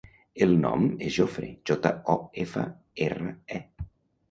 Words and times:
El 0.45 0.53
nom 0.61 0.87
és 1.07 1.11
Jofre: 1.17 1.51
jota, 1.71 1.93
o, 2.15 2.17
efa, 2.47 2.65
erra, 3.11 3.33
e. 3.61 3.63